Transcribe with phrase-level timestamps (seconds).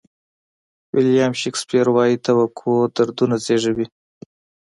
[0.95, 3.87] ویلیام شکسپیر وایي توقع دردونه زیږوي.